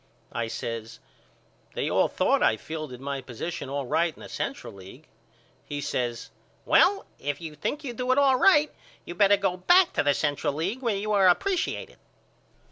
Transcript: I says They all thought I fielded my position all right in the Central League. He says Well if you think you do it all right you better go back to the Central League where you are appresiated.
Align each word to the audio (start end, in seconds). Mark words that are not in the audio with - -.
I 0.31 0.47
says 0.47 0.99
They 1.75 1.87
all 1.87 2.07
thought 2.07 2.41
I 2.41 2.57
fielded 2.57 2.99
my 2.99 3.21
position 3.21 3.69
all 3.69 3.85
right 3.85 4.15
in 4.17 4.23
the 4.23 4.29
Central 4.29 4.73
League. 4.73 5.07
He 5.63 5.79
says 5.79 6.31
Well 6.65 7.05
if 7.19 7.39
you 7.39 7.53
think 7.53 7.83
you 7.83 7.93
do 7.93 8.11
it 8.11 8.17
all 8.17 8.37
right 8.37 8.73
you 9.05 9.13
better 9.13 9.37
go 9.37 9.57
back 9.57 9.93
to 9.93 10.01
the 10.01 10.15
Central 10.15 10.53
League 10.53 10.81
where 10.81 10.95
you 10.97 11.11
are 11.11 11.27
appresiated. 11.27 11.99